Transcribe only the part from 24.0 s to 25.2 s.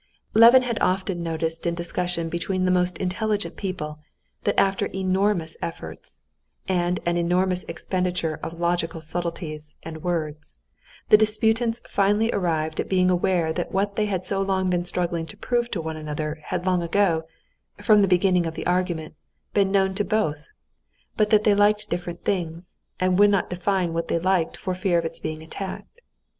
they liked for fear of its